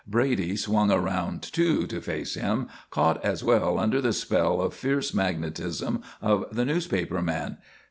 Brady 0.07 0.55
swung 0.55 0.89
around, 0.91 1.43
too, 1.43 1.85
to 1.85 2.01
face 2.01 2.33
him, 2.33 2.67
caught 2.89 3.23
as 3.23 3.43
well 3.43 3.77
under 3.77 4.01
the 4.01 4.13
spell 4.13 4.59
of 4.59 4.73
fierce 4.73 5.13
magnetism 5.13 6.01
of 6.23 6.45
the 6.51 6.65
newspaper 6.65 7.21
man. 7.21 7.57